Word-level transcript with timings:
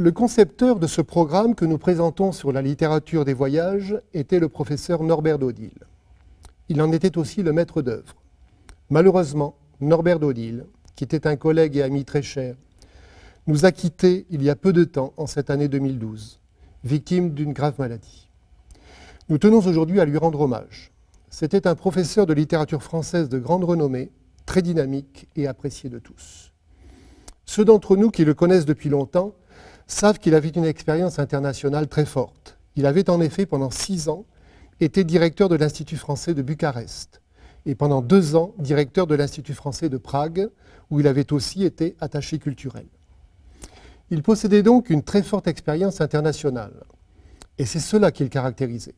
Le 0.00 0.12
concepteur 0.12 0.78
de 0.78 0.86
ce 0.86 1.00
programme 1.00 1.56
que 1.56 1.64
nous 1.64 1.76
présentons 1.76 2.30
sur 2.30 2.52
la 2.52 2.62
littérature 2.62 3.24
des 3.24 3.34
voyages 3.34 4.00
était 4.14 4.38
le 4.38 4.48
professeur 4.48 5.02
Norbert 5.02 5.40
Dodil. 5.40 5.74
Il 6.68 6.80
en 6.82 6.92
était 6.92 7.18
aussi 7.18 7.42
le 7.42 7.52
maître 7.52 7.82
d'œuvre. 7.82 8.14
Malheureusement, 8.90 9.56
Norbert 9.80 10.20
Dodil, 10.20 10.66
qui 10.94 11.02
était 11.02 11.26
un 11.26 11.34
collègue 11.34 11.76
et 11.76 11.82
ami 11.82 12.04
très 12.04 12.22
cher, 12.22 12.54
nous 13.48 13.64
a 13.64 13.72
quittés 13.72 14.24
il 14.30 14.40
y 14.40 14.50
a 14.50 14.54
peu 14.54 14.72
de 14.72 14.84
temps, 14.84 15.14
en 15.16 15.26
cette 15.26 15.50
année 15.50 15.66
2012, 15.66 16.38
victime 16.84 17.30
d'une 17.30 17.52
grave 17.52 17.74
maladie. 17.80 18.28
Nous 19.28 19.38
tenons 19.38 19.66
aujourd'hui 19.66 19.98
à 19.98 20.04
lui 20.04 20.16
rendre 20.16 20.42
hommage. 20.42 20.92
C'était 21.28 21.66
un 21.66 21.74
professeur 21.74 22.24
de 22.24 22.34
littérature 22.34 22.84
française 22.84 23.28
de 23.28 23.40
grande 23.40 23.64
renommée, 23.64 24.12
très 24.46 24.62
dynamique 24.62 25.26
et 25.34 25.48
apprécié 25.48 25.90
de 25.90 25.98
tous. 25.98 26.52
Ceux 27.46 27.64
d'entre 27.64 27.96
nous 27.96 28.12
qui 28.12 28.24
le 28.24 28.34
connaissent 28.34 28.64
depuis 28.64 28.90
longtemps 28.90 29.34
savent 29.88 30.18
qu'il 30.18 30.34
avait 30.34 30.50
une 30.50 30.64
expérience 30.64 31.18
internationale 31.18 31.88
très 31.88 32.06
forte. 32.06 32.58
Il 32.76 32.86
avait 32.86 33.10
en 33.10 33.20
effet, 33.20 33.46
pendant 33.46 33.70
six 33.70 34.08
ans, 34.08 34.24
été 34.80 35.02
directeur 35.02 35.48
de 35.48 35.56
l'Institut 35.56 35.96
français 35.96 36.34
de 36.34 36.42
Bucarest 36.42 37.20
et 37.66 37.74
pendant 37.74 38.00
deux 38.00 38.36
ans 38.36 38.54
directeur 38.58 39.06
de 39.06 39.14
l'Institut 39.14 39.54
français 39.54 39.88
de 39.88 39.98
Prague, 39.98 40.48
où 40.90 41.00
il 41.00 41.06
avait 41.06 41.32
aussi 41.32 41.64
été 41.64 41.96
attaché 42.00 42.38
culturel. 42.38 42.86
Il 44.10 44.22
possédait 44.22 44.62
donc 44.62 44.88
une 44.88 45.02
très 45.02 45.22
forte 45.22 45.48
expérience 45.48 46.00
internationale, 46.00 46.84
et 47.58 47.66
c'est 47.66 47.80
cela 47.80 48.10
qui 48.10 48.22
le 48.22 48.30
caractérisait. 48.30 48.94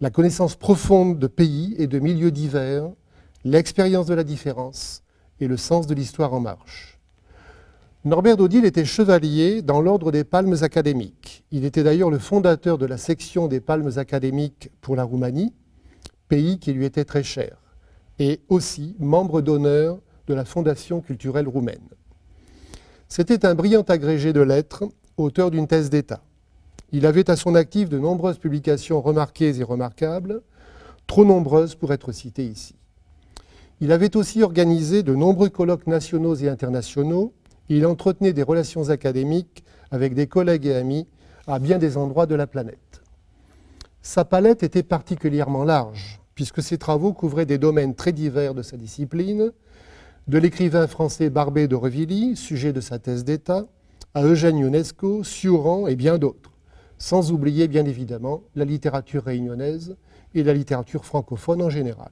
La 0.00 0.10
connaissance 0.10 0.54
profonde 0.54 1.18
de 1.18 1.26
pays 1.28 1.74
et 1.78 1.86
de 1.86 1.98
milieux 1.98 2.30
divers, 2.30 2.90
l'expérience 3.44 4.06
de 4.06 4.14
la 4.14 4.24
différence 4.24 5.02
et 5.40 5.46
le 5.46 5.56
sens 5.56 5.86
de 5.86 5.94
l'histoire 5.94 6.34
en 6.34 6.40
marche. 6.40 6.97
Norbert 8.08 8.38
Dodil 8.38 8.64
était 8.64 8.86
chevalier 8.86 9.60
dans 9.60 9.82
l'ordre 9.82 10.10
des 10.10 10.24
palmes 10.24 10.56
académiques. 10.62 11.44
Il 11.50 11.66
était 11.66 11.82
d'ailleurs 11.82 12.08
le 12.08 12.18
fondateur 12.18 12.78
de 12.78 12.86
la 12.86 12.96
section 12.96 13.48
des 13.48 13.60
palmes 13.60 13.90
académiques 13.96 14.70
pour 14.80 14.96
la 14.96 15.04
Roumanie, 15.04 15.52
pays 16.26 16.58
qui 16.58 16.72
lui 16.72 16.86
était 16.86 17.04
très 17.04 17.22
cher, 17.22 17.58
et 18.18 18.40
aussi 18.48 18.96
membre 18.98 19.42
d'honneur 19.42 19.98
de 20.26 20.32
la 20.32 20.46
Fondation 20.46 21.02
culturelle 21.02 21.48
roumaine. 21.48 21.86
C'était 23.08 23.44
un 23.44 23.54
brillant 23.54 23.82
agrégé 23.82 24.32
de 24.32 24.40
lettres, 24.40 24.84
auteur 25.18 25.50
d'une 25.50 25.66
thèse 25.66 25.90
d'État. 25.90 26.22
Il 26.92 27.04
avait 27.04 27.28
à 27.28 27.36
son 27.36 27.54
actif 27.54 27.90
de 27.90 27.98
nombreuses 27.98 28.38
publications 28.38 29.02
remarquées 29.02 29.54
et 29.60 29.64
remarquables, 29.64 30.40
trop 31.06 31.26
nombreuses 31.26 31.74
pour 31.74 31.92
être 31.92 32.12
citées 32.12 32.46
ici. 32.46 32.74
Il 33.82 33.92
avait 33.92 34.16
aussi 34.16 34.42
organisé 34.42 35.02
de 35.02 35.14
nombreux 35.14 35.50
colloques 35.50 35.86
nationaux 35.86 36.36
et 36.36 36.48
internationaux 36.48 37.34
il 37.68 37.86
entretenait 37.86 38.32
des 38.32 38.42
relations 38.42 38.90
académiques 38.90 39.64
avec 39.90 40.14
des 40.14 40.26
collègues 40.26 40.66
et 40.66 40.74
amis 40.74 41.06
à 41.46 41.58
bien 41.58 41.78
des 41.78 41.96
endroits 41.96 42.26
de 42.26 42.34
la 42.34 42.46
planète. 42.46 43.02
Sa 44.02 44.24
palette 44.24 44.62
était 44.62 44.82
particulièrement 44.82 45.64
large, 45.64 46.20
puisque 46.34 46.62
ses 46.62 46.78
travaux 46.78 47.12
couvraient 47.12 47.46
des 47.46 47.58
domaines 47.58 47.94
très 47.94 48.12
divers 48.12 48.54
de 48.54 48.62
sa 48.62 48.76
discipline, 48.76 49.52
de 50.28 50.38
l'écrivain 50.38 50.86
français 50.86 51.30
Barbé 51.30 51.68
de 51.68 51.74
Revilly, 51.74 52.36
sujet 52.36 52.72
de 52.72 52.80
sa 52.80 52.98
thèse 52.98 53.24
d'État, 53.24 53.66
à 54.14 54.24
Eugène 54.24 54.58
Ionesco, 54.58 55.24
Sioran 55.24 55.86
et 55.86 55.96
bien 55.96 56.18
d'autres, 56.18 56.52
sans 56.98 57.32
oublier 57.32 57.68
bien 57.68 57.84
évidemment 57.84 58.42
la 58.54 58.64
littérature 58.64 59.24
réunionnaise 59.24 59.96
et 60.34 60.42
la 60.42 60.54
littérature 60.54 61.04
francophone 61.04 61.62
en 61.62 61.70
général. 61.70 62.10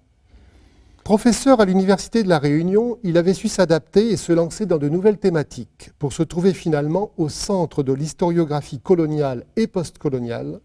Professeur 1.06 1.60
à 1.60 1.64
l'Université 1.66 2.24
de 2.24 2.28
La 2.28 2.40
Réunion, 2.40 2.98
il 3.04 3.16
avait 3.16 3.32
su 3.32 3.46
s'adapter 3.46 4.10
et 4.10 4.16
se 4.16 4.32
lancer 4.32 4.66
dans 4.66 4.78
de 4.78 4.88
nouvelles 4.88 5.18
thématiques 5.18 5.90
pour 6.00 6.12
se 6.12 6.24
trouver 6.24 6.52
finalement 6.52 7.12
au 7.16 7.28
centre 7.28 7.84
de 7.84 7.92
l'historiographie 7.92 8.80
coloniale 8.80 9.44
et 9.54 9.68
postcoloniale 9.68 10.58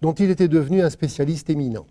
dont 0.00 0.14
il 0.14 0.30
était 0.30 0.48
devenu 0.48 0.80
un 0.80 0.88
spécialiste 0.88 1.50
éminent. 1.50 1.86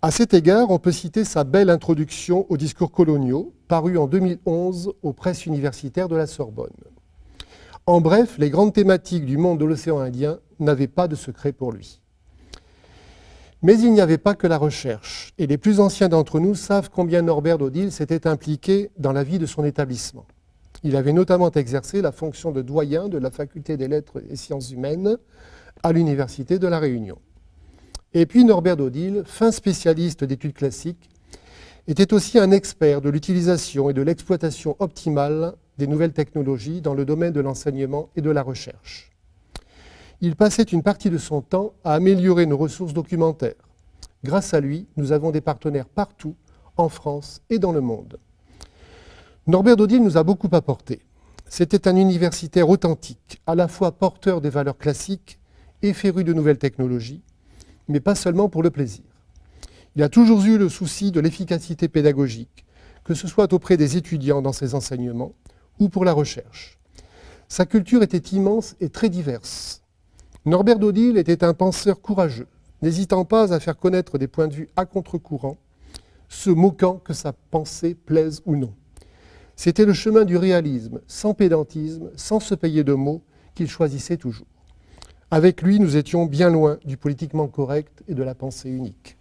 À 0.00 0.10
cet 0.10 0.32
égard, 0.32 0.70
on 0.70 0.78
peut 0.78 0.90
citer 0.90 1.24
sa 1.24 1.44
belle 1.44 1.68
introduction 1.68 2.46
aux 2.48 2.56
discours 2.56 2.90
coloniaux, 2.90 3.52
parue 3.68 3.98
en 3.98 4.06
2011 4.06 4.94
aux 5.02 5.12
presses 5.12 5.44
universitaires 5.44 6.08
de 6.08 6.16
la 6.16 6.26
Sorbonne. 6.26 6.72
En 7.84 8.00
bref, 8.00 8.36
les 8.38 8.48
grandes 8.48 8.72
thématiques 8.72 9.26
du 9.26 9.36
monde 9.36 9.60
de 9.60 9.66
l'océan 9.66 9.98
Indien 9.98 10.38
n'avaient 10.58 10.88
pas 10.88 11.06
de 11.06 11.16
secret 11.16 11.52
pour 11.52 11.70
lui. 11.70 12.00
Mais 13.60 13.76
il 13.80 13.92
n'y 13.92 14.00
avait 14.00 14.18
pas 14.18 14.36
que 14.36 14.46
la 14.46 14.56
recherche, 14.56 15.32
et 15.36 15.48
les 15.48 15.58
plus 15.58 15.80
anciens 15.80 16.08
d'entre 16.08 16.38
nous 16.38 16.54
savent 16.54 16.90
combien 16.90 17.22
Norbert 17.22 17.58
Dodil 17.58 17.90
s'était 17.90 18.28
impliqué 18.28 18.90
dans 18.98 19.12
la 19.12 19.24
vie 19.24 19.40
de 19.40 19.46
son 19.46 19.64
établissement. 19.64 20.26
Il 20.84 20.94
avait 20.94 21.12
notamment 21.12 21.50
exercé 21.50 22.00
la 22.00 22.12
fonction 22.12 22.52
de 22.52 22.62
doyen 22.62 23.08
de 23.08 23.18
la 23.18 23.32
faculté 23.32 23.76
des 23.76 23.88
lettres 23.88 24.22
et 24.30 24.36
sciences 24.36 24.70
humaines 24.70 25.18
à 25.82 25.90
l'Université 25.90 26.60
de 26.60 26.68
La 26.68 26.78
Réunion. 26.78 27.18
Et 28.14 28.26
puis 28.26 28.44
Norbert 28.44 28.76
Dodil, 28.76 29.24
fin 29.26 29.50
spécialiste 29.50 30.22
d'études 30.22 30.54
classiques, 30.54 31.10
était 31.88 32.14
aussi 32.14 32.38
un 32.38 32.52
expert 32.52 33.00
de 33.00 33.10
l'utilisation 33.10 33.90
et 33.90 33.92
de 33.92 34.02
l'exploitation 34.02 34.76
optimale 34.78 35.54
des 35.78 35.88
nouvelles 35.88 36.12
technologies 36.12 36.80
dans 36.80 36.94
le 36.94 37.04
domaine 37.04 37.32
de 37.32 37.40
l'enseignement 37.40 38.08
et 38.14 38.20
de 38.20 38.30
la 38.30 38.42
recherche 38.42 39.10
il 40.20 40.34
passait 40.34 40.64
une 40.64 40.82
partie 40.82 41.10
de 41.10 41.18
son 41.18 41.42
temps 41.42 41.74
à 41.84 41.94
améliorer 41.94 42.46
nos 42.46 42.56
ressources 42.56 42.92
documentaires. 42.92 43.54
Grâce 44.24 44.52
à 44.52 44.60
lui, 44.60 44.86
nous 44.96 45.12
avons 45.12 45.30
des 45.30 45.40
partenaires 45.40 45.88
partout, 45.88 46.34
en 46.76 46.88
France 46.88 47.40
et 47.50 47.58
dans 47.58 47.72
le 47.72 47.80
monde. 47.80 48.18
Norbert 49.46 49.76
Dodil 49.76 50.02
nous 50.02 50.16
a 50.16 50.24
beaucoup 50.24 50.48
apporté. 50.52 51.00
C'était 51.48 51.88
un 51.88 51.96
universitaire 51.96 52.68
authentique, 52.68 53.40
à 53.46 53.54
la 53.54 53.68
fois 53.68 53.92
porteur 53.92 54.40
des 54.40 54.50
valeurs 54.50 54.76
classiques 54.76 55.38
et 55.82 55.92
féru 55.92 56.24
de 56.24 56.32
nouvelles 56.32 56.58
technologies, 56.58 57.22
mais 57.88 58.00
pas 58.00 58.14
seulement 58.14 58.48
pour 58.48 58.62
le 58.62 58.70
plaisir. 58.70 59.04
Il 59.96 60.02
a 60.02 60.08
toujours 60.08 60.44
eu 60.44 60.58
le 60.58 60.68
souci 60.68 61.10
de 61.10 61.20
l'efficacité 61.20 61.88
pédagogique, 61.88 62.66
que 63.04 63.14
ce 63.14 63.26
soit 63.26 63.52
auprès 63.52 63.76
des 63.76 63.96
étudiants 63.96 64.42
dans 64.42 64.52
ses 64.52 64.74
enseignements 64.74 65.32
ou 65.78 65.88
pour 65.88 66.04
la 66.04 66.12
recherche. 66.12 66.78
Sa 67.48 67.66
culture 67.66 68.02
était 68.02 68.36
immense 68.36 68.76
et 68.80 68.90
très 68.90 69.08
diverse. 69.08 69.82
Norbert 70.48 70.78
Dodil 70.78 71.18
était 71.18 71.44
un 71.44 71.52
penseur 71.52 72.00
courageux, 72.00 72.46
n'hésitant 72.80 73.26
pas 73.26 73.52
à 73.52 73.60
faire 73.60 73.76
connaître 73.76 74.16
des 74.16 74.28
points 74.28 74.48
de 74.48 74.54
vue 74.54 74.70
à 74.76 74.86
contre-courant, 74.86 75.58
se 76.30 76.48
moquant 76.48 77.02
que 77.04 77.12
sa 77.12 77.34
pensée 77.34 77.94
plaise 77.94 78.40
ou 78.46 78.56
non. 78.56 78.72
C'était 79.56 79.84
le 79.84 79.92
chemin 79.92 80.24
du 80.24 80.38
réalisme, 80.38 81.00
sans 81.06 81.34
pédantisme, 81.34 82.08
sans 82.16 82.40
se 82.40 82.54
payer 82.54 82.82
de 82.82 82.94
mots, 82.94 83.20
qu'il 83.54 83.68
choisissait 83.68 84.16
toujours. 84.16 84.46
Avec 85.30 85.60
lui, 85.60 85.80
nous 85.80 85.98
étions 85.98 86.24
bien 86.24 86.48
loin 86.48 86.78
du 86.86 86.96
politiquement 86.96 87.48
correct 87.48 88.02
et 88.08 88.14
de 88.14 88.22
la 88.22 88.34
pensée 88.34 88.70
unique. 88.70 89.18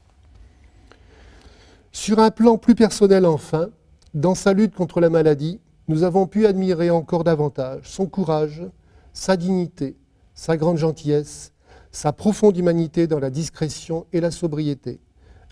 Sur 1.91 2.19
un 2.19 2.31
plan 2.31 2.57
plus 2.57 2.75
personnel 2.75 3.25
enfin, 3.25 3.67
dans 4.13 4.35
sa 4.35 4.53
lutte 4.53 4.75
contre 4.75 5.01
la 5.01 5.09
maladie, 5.09 5.59
nous 5.89 6.03
avons 6.03 6.25
pu 6.25 6.45
admirer 6.45 6.89
encore 6.89 7.25
davantage 7.25 7.81
son 7.83 8.05
courage, 8.05 8.63
sa 9.11 9.35
dignité, 9.35 9.97
sa 10.37 10.55
grande 10.55 10.77
gentillesse, 10.77 11.51
sa 11.91 12.13
profonde 12.13 12.55
humanité 12.55 13.07
dans 13.07 13.19
la 13.19 13.31
discrétion 13.31 14.05
et 14.13 14.21
la 14.21 14.29
sobriété, 14.29 15.01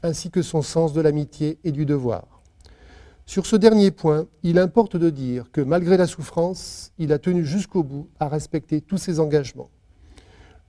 ainsi 0.03 0.29
que 0.29 0.44
son 0.44 0.62
sens 0.62 0.94
de 0.94 1.01
l'amitié 1.01 1.57
et 1.63 1.72
du 1.72 1.85
devoir. 1.85 2.44
Sur 3.25 3.47
ce 3.47 3.56
dernier 3.56 3.90
point, 3.90 4.28
il 4.44 4.59
importe 4.59 4.96
de 4.96 5.09
dire 5.09 5.51
que 5.51 5.59
malgré 5.59 5.97
la 5.97 6.06
souffrance, 6.06 6.91
il 7.00 7.12
a 7.12 7.18
tenu 7.18 7.44
jusqu'au 7.44 7.81
bout 7.81 8.07
à 8.19 8.29
respecter 8.29 8.79
tous 8.79 9.00
ses 9.00 9.19
engagements. 9.19 9.72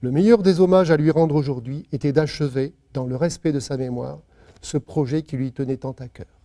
Le 0.01 0.09
meilleur 0.09 0.41
des 0.41 0.59
hommages 0.59 0.89
à 0.89 0.97
lui 0.97 1.11
rendre 1.11 1.35
aujourd'hui 1.35 1.87
était 1.91 2.11
d'achever, 2.11 2.73
dans 2.93 3.05
le 3.05 3.15
respect 3.15 3.51
de 3.51 3.59
sa 3.59 3.77
mémoire, 3.77 4.19
ce 4.61 4.79
projet 4.79 5.21
qui 5.21 5.37
lui 5.37 5.51
tenait 5.51 5.77
tant 5.77 5.95
à 5.99 6.07
cœur. 6.07 6.36